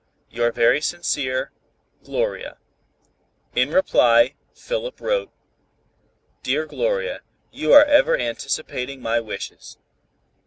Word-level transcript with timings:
"Your 0.31 0.51
very 0.51 0.81
sincere, 0.81 1.51
"GLORIA." 2.05 2.57
In 3.53 3.69
reply 3.69 4.33
Philip 4.51 4.99
wrote: 4.99 5.29
"Dear 6.41 6.65
Gloria: 6.65 7.21
You 7.51 7.71
are 7.73 7.85
ever 7.85 8.17
anticipating 8.17 8.99
my 8.99 9.19
wishes. 9.19 9.77